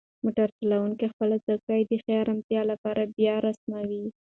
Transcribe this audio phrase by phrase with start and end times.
[0.23, 4.05] موټر چلونکی خپله چوکۍ د ښې ارامتیا لپاره بیا راسموي.